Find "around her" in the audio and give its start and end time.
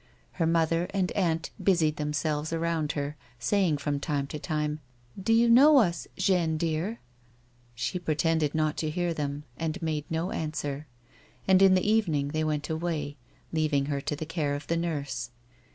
2.51-3.15